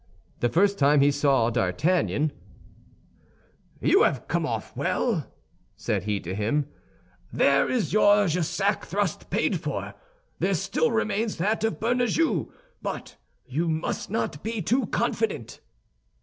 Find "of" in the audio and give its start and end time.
11.63-11.79